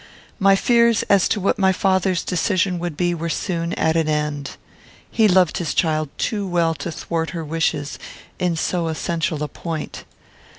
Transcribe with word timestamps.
"My 0.39 0.55
fears 0.55 1.03
as 1.11 1.27
to 1.29 1.39
what 1.39 1.59
my 1.59 1.71
father's 1.71 2.23
decision 2.23 2.79
would 2.79 2.97
be 2.97 3.13
were 3.13 3.29
soon 3.29 3.73
at 3.73 3.95
an 3.95 4.07
end. 4.07 4.57
He 5.11 5.27
loved 5.27 5.57
his 5.59 5.75
child 5.75 6.09
too 6.17 6.47
well 6.47 6.73
to 6.73 6.91
thwart 6.91 7.29
her 7.37 7.45
wishes 7.45 7.99
in 8.39 8.55
so 8.55 8.87
essential 8.87 9.43
a 9.43 9.47
point. 9.47 10.05